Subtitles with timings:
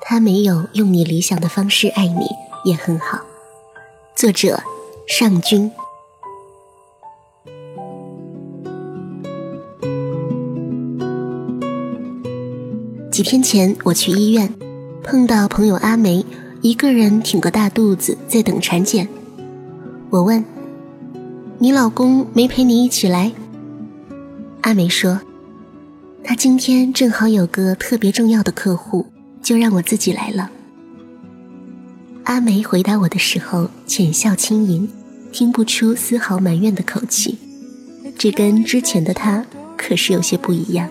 [0.00, 2.26] 他没有用你理想的方式爱你，
[2.64, 3.20] 也很好。
[4.14, 4.62] 作者：
[5.08, 5.70] 尚君。
[13.10, 14.54] 几天前我去医院，
[15.02, 16.24] 碰到朋友阿梅，
[16.60, 19.08] 一个人挺个大肚子在等产检。
[20.10, 20.44] 我问
[21.58, 23.32] ：“你老公没陪你一起来？”
[24.62, 25.20] 阿梅说
[26.28, 29.06] ：“他今天正好有个特别重要的客户，
[29.40, 30.50] 就让我自己来了。”
[32.24, 34.90] 阿梅回答我的时候浅笑轻盈，
[35.30, 37.38] 听不出丝毫埋怨的口气，
[38.18, 40.90] 这跟之前的她可是有些不一样。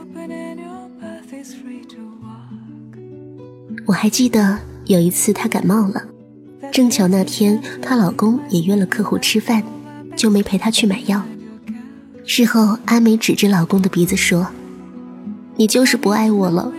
[3.85, 6.01] 我还记得有一次她感冒了，
[6.71, 9.61] 正巧那天她老公也约了客户吃饭，
[10.15, 11.21] 就没陪她去买药。
[12.25, 14.47] 事后，阿梅指着老公的鼻子说
[15.57, 16.71] ：“你就是不爱我了，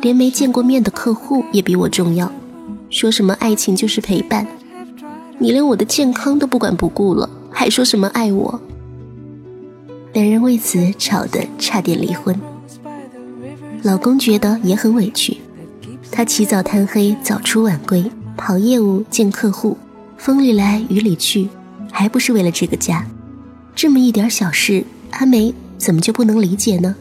[0.00, 2.30] 连没见过面的客户也比我重要。
[2.88, 4.46] 说什么爱情就是陪伴，
[5.38, 8.60] 你连我的健康都不管不顾了，还说什么爱我？”
[10.12, 12.38] 两人为此吵得差点离婚。
[13.82, 15.38] 老公觉得也很委屈。
[16.12, 18.04] 他起早贪黑，早出晚归，
[18.36, 19.76] 跑业务、见客户，
[20.16, 21.48] 风里来雨里去，
[21.92, 23.06] 还不是为了这个家？
[23.74, 26.94] 这么一点小事，阿梅怎么就不能理解呢？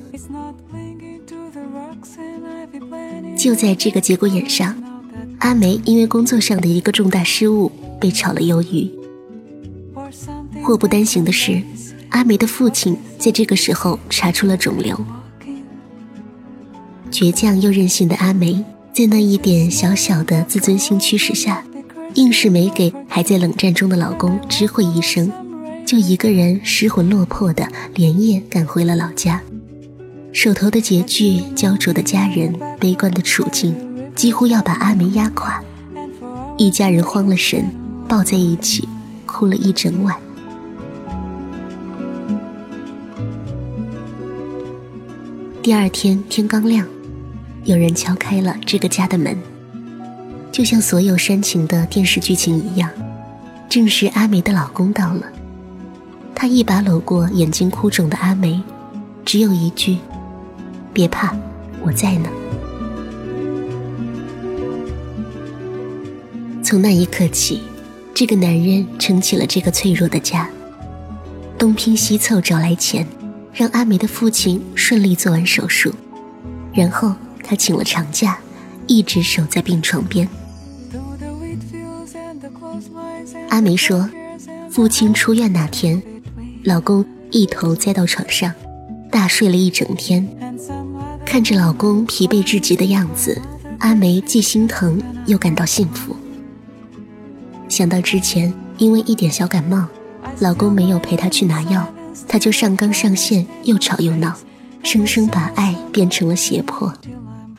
[3.40, 4.76] 就在这个节骨眼上，
[5.40, 8.92] 阿梅因为工作上的一个重大失误被炒了鱿鱼。
[10.62, 11.62] 祸不单行的是，
[12.10, 15.00] 阿梅的父亲在这个时候查出了肿瘤。
[17.10, 18.62] 倔强又任性的阿梅。
[18.92, 21.64] 在那一点小小的自尊心驱使下，
[22.16, 25.32] 硬是没给还在冷战中的老公知会一声，
[25.86, 29.42] 就一个人失魂落魄的连夜赶回了老家。
[30.32, 33.76] 手头的拮据、焦灼的家人、悲观的处境，
[34.16, 35.62] 几乎要把阿梅压垮。
[36.58, 37.66] 一家人慌了神，
[38.08, 38.88] 抱在一起
[39.26, 40.16] 哭了一整晚。
[45.64, 46.88] 第二天天刚亮。
[47.66, 49.38] 有人敲开了这个家的门，
[50.52, 52.90] 就像所有煽情的电视剧情一样，
[53.68, 55.24] 正是阿梅的老公到了。
[56.34, 58.60] 他一把搂过眼睛哭肿的阿梅，
[59.26, 59.98] 只有一句
[60.94, 61.36] ：“别怕，
[61.82, 62.30] 我在呢。”
[66.64, 67.62] 从那一刻起，
[68.14, 70.50] 这个男人撑起了这个脆弱的家，
[71.58, 73.06] 东拼西凑找来钱，
[73.54, 75.94] 让阿梅的父亲顺利做完手术，
[76.74, 77.14] 然后。
[77.42, 78.38] 他请了长假，
[78.86, 80.30] 一直守在病床边。
[83.50, 84.08] 阿梅说，
[84.70, 86.00] 父亲出院那天，
[86.64, 88.54] 老公一头栽到床上，
[89.10, 90.30] 大睡了一整天。
[91.32, 93.40] 看着老公疲惫至极的样子，
[93.82, 96.16] 阿梅既心疼又感到幸福。
[97.68, 99.86] 想到之前因为一点小感冒，
[100.40, 101.88] 老公没有陪她去拿药，
[102.28, 104.36] 她就上纲上线，又吵又闹，
[104.82, 106.92] 生生把爱变成了胁迫。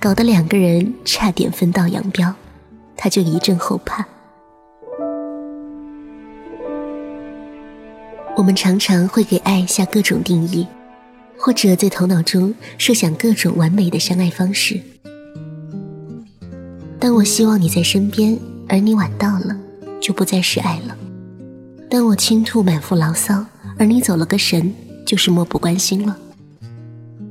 [0.01, 2.35] 搞得两个人差点分道扬镳，
[2.97, 4.05] 他就一阵后怕。
[8.37, 10.67] 我们常常会给爱下各种定义，
[11.41, 14.81] 或者在头脑中设想各种完美的相爱方式。
[16.99, 19.59] 当我希望你在身边，而你晚到了，
[20.01, 20.95] 就不再是爱了；
[21.89, 23.47] 当我倾吐满腹牢骚，
[23.78, 24.75] 而你走了个神，
[25.06, 26.15] 就是漠不关心了；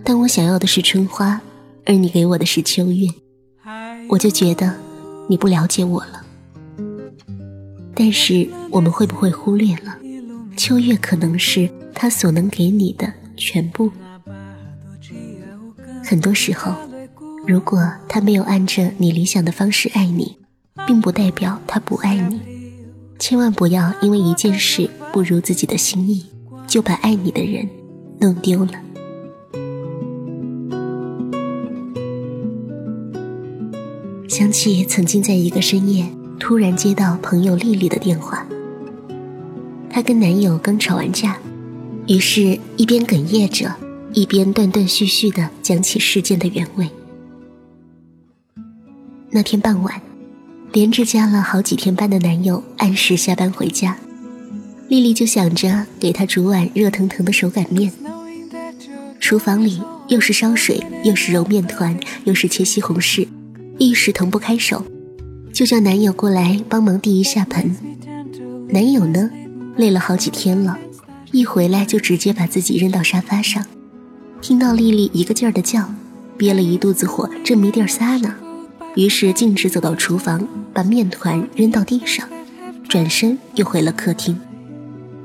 [0.03, 1.41] 当我想要的是春花。
[1.85, 3.07] 而你给我的是秋月，
[4.09, 4.75] 我就觉得
[5.27, 6.23] 你不了解我了。
[7.95, 9.97] 但是我们会不会忽略了，
[10.55, 13.89] 秋月可能是他所能给你的全部？
[16.03, 16.75] 很多时候，
[17.47, 20.37] 如果他没有按着你理想的方式爱你，
[20.85, 22.41] 并不代表他不爱你。
[23.17, 26.25] 千万不要因为一件事不如自己的心意，
[26.67, 27.67] 就把爱你的人
[28.19, 28.71] 弄丢了。
[34.27, 36.05] 想起曾经在一个深夜，
[36.39, 38.45] 突然接到朋友丽丽的电话。
[39.89, 41.37] 她跟男友刚吵完架，
[42.09, 43.71] 于是一边哽咽着，
[44.13, 46.89] 一边断断续续的讲起事件的原委。
[49.29, 50.01] 那天傍晚，
[50.73, 53.95] 连着加了好几天班的男友按时下班回家，
[54.87, 57.93] 丽丽就想着给他煮碗热腾腾的手擀面。
[59.19, 63.27] 厨房里又是烧水，又是揉面团，又是切西红柿。
[63.77, 64.83] 一时腾不开手，
[65.53, 67.75] 就叫男友过来帮忙递一下盆。
[68.69, 69.29] 男友呢，
[69.77, 70.79] 累了好几天了，
[71.31, 73.65] 一回来就直接把自己扔到沙发上。
[74.41, 75.89] 听到丽丽一个劲儿的叫，
[76.37, 78.35] 憋了一肚子火，正没地儿撒呢，
[78.95, 82.27] 于是径直走到厨房，把面团扔到地上，
[82.87, 84.39] 转身又回了客厅，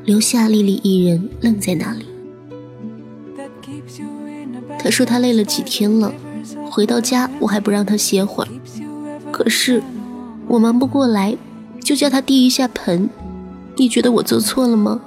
[0.04, 2.06] 留下丽丽一人愣在那里。
[4.78, 6.12] 他说他累了几天了，
[6.70, 8.50] 回到家我还不让他歇会儿，
[9.30, 9.82] 可是
[10.48, 11.34] 我忙不过来，
[11.80, 13.08] 就叫他递一下盆。
[13.76, 15.00] 你觉得我做错了吗？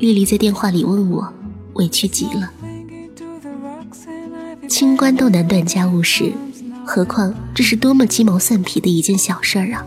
[0.00, 1.30] 丽丽在电话里问我，
[1.74, 2.50] 委屈极了。
[4.66, 6.32] 清官都难断家务事，
[6.86, 9.84] 何况这是多么鸡毛蒜皮的一件小事儿啊！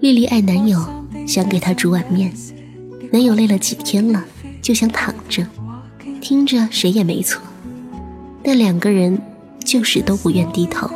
[0.00, 0.78] 丽丽爱男友，
[1.26, 2.32] 想给他煮碗面，
[3.10, 4.24] 男友累了几天了，
[4.62, 5.44] 就想躺着。
[6.20, 7.42] 听着谁也没错，
[8.44, 9.20] 但两个人
[9.64, 10.88] 就是都不愿低头。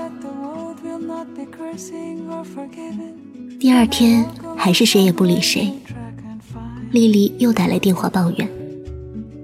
[3.59, 4.25] 第二天
[4.57, 5.73] 还是谁也不理谁，
[6.95, 8.49] 丽丽又打来电话抱怨，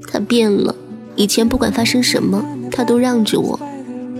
[0.06, 0.73] 他变了，
[1.17, 3.58] 以前不管发生什么，他都让着我，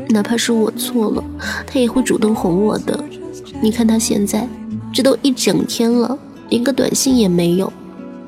[0.09, 1.23] 哪怕是我错了，
[1.65, 3.05] 他也会主动哄我的。
[3.63, 4.49] 你看他现在，
[4.93, 6.19] 这都一整天了，
[6.49, 7.73] 连个短信也没有。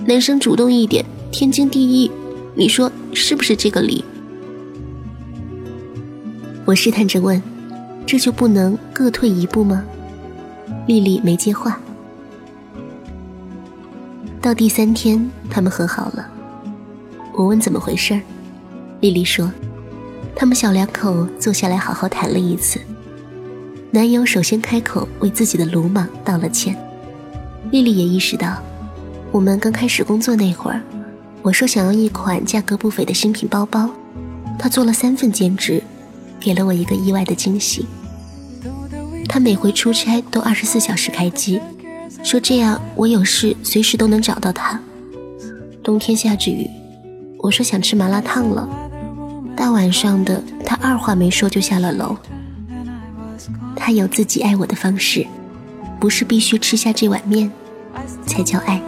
[0.07, 2.09] 男生主动一点，天经地义。
[2.55, 4.05] 你说是不是这个理？
[6.65, 7.43] 我试探着问
[8.07, 9.85] ：“这就不能各退一步吗？”
[10.87, 11.81] 丽丽没接话。
[14.43, 16.29] 到第三天，他们和好了。
[17.33, 18.21] 我问怎么回事儿，
[18.99, 19.49] 丽丽说
[20.35, 22.81] ：“他们小两口坐下来好好谈了一次。
[23.93, 26.77] 男友首先开口为自己的鲁莽道了歉。
[27.71, 28.61] 丽丽也意识到，
[29.31, 30.83] 我们刚开始工作那会儿。”
[31.41, 33.89] 我说想要一款价格不菲的新品包包，
[34.59, 35.81] 他做了三份兼职，
[36.41, 37.87] 给了我一个意外的惊喜。
[39.29, 41.61] 他每回出差都二十四小时开机，
[42.23, 44.81] 说这样我有事随时都能找到他。
[45.83, 46.69] 冬天下着雨，
[47.39, 48.69] 我说想吃麻辣烫了，
[49.57, 52.17] 大晚上的他二话没说就下了楼。
[53.75, 55.27] 他有自己爱我的方式，
[55.99, 57.51] 不是必须吃下这碗面
[58.27, 58.81] 才叫爱。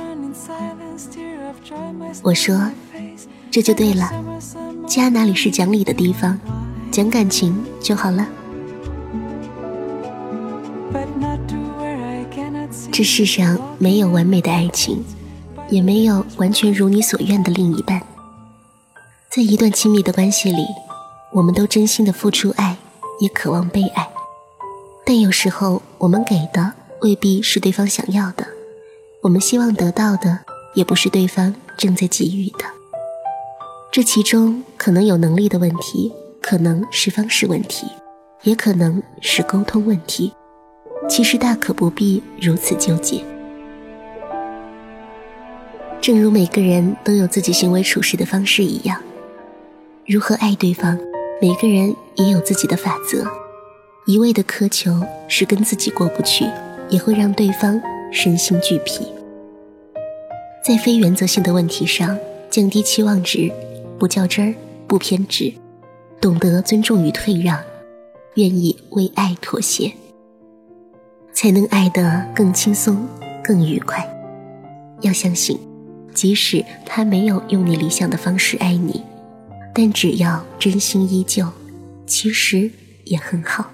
[2.22, 2.70] 我说，
[3.50, 4.08] 这就对了，
[4.86, 6.38] 家哪里是讲理的地方，
[6.92, 8.26] 讲感情就好了。
[12.96, 15.04] 这世上没有完美的爱情，
[15.68, 18.00] 也没有完全如你所愿的另一半。
[19.28, 20.64] 在一段亲密的关系里，
[21.32, 22.76] 我们都真心的付出爱，
[23.18, 24.08] 也渴望被爱，
[25.04, 28.46] 但有时候我们给的未必是对方想要的，
[29.22, 30.38] 我们希望得到的
[30.74, 31.52] 也不是对方。
[31.76, 32.64] 正在给予的，
[33.90, 37.88] 这其中可能有能力的问题，可能是方式问题，
[38.44, 40.32] 也可能是沟通问题。
[41.08, 43.22] 其实大可不必如此纠结。
[46.00, 49.00] 正如每个人都有自己行为处事的方式一样，
[50.06, 50.98] 如何爱对方，
[51.40, 53.26] 每个人也有自己的法则。
[54.06, 56.44] 一味的苛求是跟自己过不去，
[56.90, 57.80] 也会让对方
[58.12, 59.06] 身心俱疲。
[60.62, 62.18] 在非原则性的问题上
[62.50, 63.50] 降低期望值，
[63.98, 64.54] 不较真儿，
[64.86, 65.50] 不偏执，
[66.20, 67.58] 懂得尊重与退让，
[68.34, 69.90] 愿意为爱妥协，
[71.34, 73.06] 才能爱得更轻松、
[73.42, 74.08] 更愉快。
[75.00, 75.58] 要相信，
[76.14, 79.04] 即使他没有用你理想的方式爱你，
[79.74, 81.46] 但只要真心依旧，
[82.06, 82.70] 其实
[83.04, 83.68] 也很好。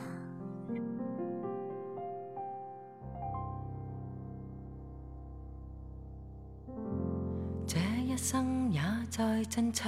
[7.67, 8.81] 这一生也
[9.11, 9.85] 在争取，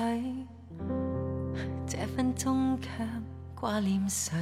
[1.86, 2.88] 这分钟却
[3.54, 4.32] 挂念谁？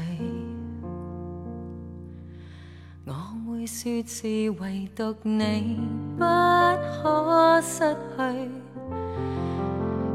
[3.06, 3.12] 我
[3.46, 5.78] 会说是唯独你
[6.18, 6.24] 不
[7.02, 7.78] 可失
[8.16, 8.22] 去。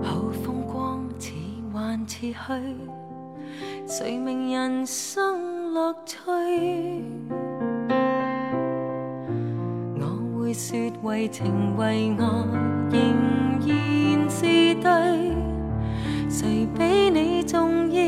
[0.03, 1.31] 好风光似
[1.73, 2.35] 幻似虚，
[3.87, 6.19] 谁明人生乐趣？
[9.99, 12.25] 我会说为情为爱
[12.91, 12.99] 仍
[13.67, 14.29] 然。
[14.29, 15.33] 是对，
[16.29, 18.01] 谁比你重要？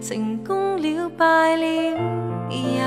[0.00, 1.64] 成功了，败了
[2.50, 2.82] 也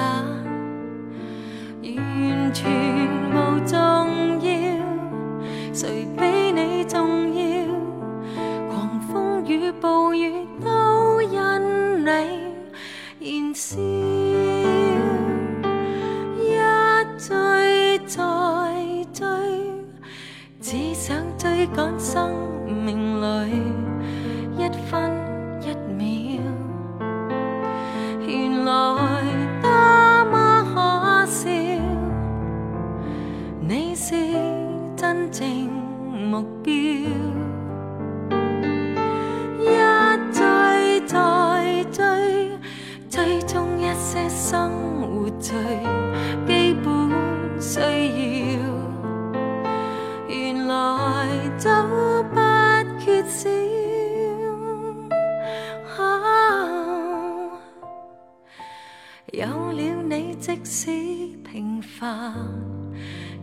[21.60, 22.32] 追赶生
[22.66, 23.52] 命里
[24.58, 25.12] 一分
[25.60, 26.42] 一秒，
[28.26, 28.72] 原来
[29.62, 29.70] 多
[30.32, 31.50] 么可笑。
[33.60, 34.16] 你是
[34.96, 35.46] 真正
[36.32, 36.74] 目标，
[39.60, 39.68] 一
[40.32, 42.58] 追再追，
[43.10, 45.58] 追踪一些生活罪。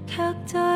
[0.07, 0.76] 却在。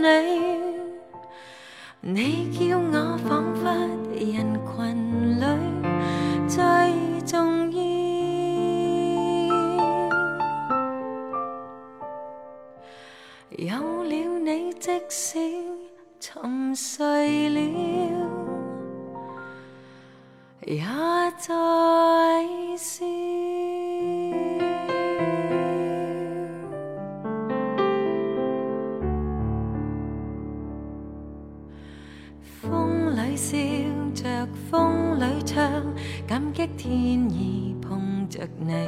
[0.00, 0.06] 你。
[2.02, 3.64] 你叫我仿佛
[4.14, 4.74] 人群
[5.38, 5.42] 里
[6.48, 6.58] 最
[7.26, 7.78] 重要，
[13.58, 15.38] 有了你，即使
[16.18, 17.60] 沉睡了，
[20.64, 20.82] 也
[21.36, 21.46] 在
[22.78, 23.04] 笑。
[36.26, 38.86] 感激天意碰着你。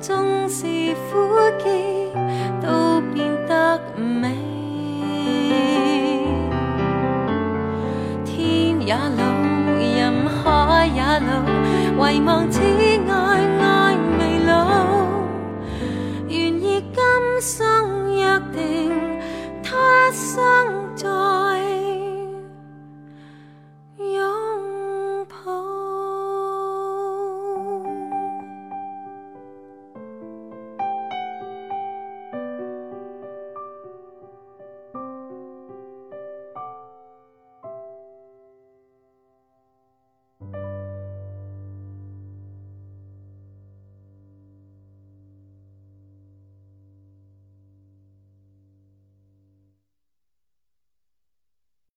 [0.00, 1.16] 纵是苦
[1.62, 2.23] 涩，